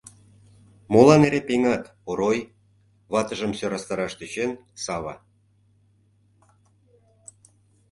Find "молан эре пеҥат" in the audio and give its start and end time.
0.93-1.83